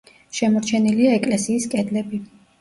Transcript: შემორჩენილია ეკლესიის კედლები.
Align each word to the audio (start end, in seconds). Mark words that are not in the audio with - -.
შემორჩენილია 0.37 1.11
ეკლესიის 1.17 1.69
კედლები. 1.75 2.23